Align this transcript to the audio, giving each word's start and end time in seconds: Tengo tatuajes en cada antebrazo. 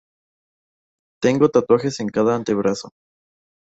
Tengo 1.21 1.49
tatuajes 1.51 1.99
en 1.99 2.07
cada 2.07 2.35
antebrazo. 2.35 2.89